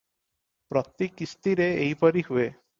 [0.73, 2.51] ପ୍ରତି କିସ୍ତିରେ ଏହିପରି ହୁଏ।